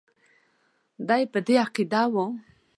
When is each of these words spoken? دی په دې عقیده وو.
دی 1.07 1.23
په 1.31 1.39
دې 1.45 1.55
عقیده 1.63 2.01
وو. 2.13 2.25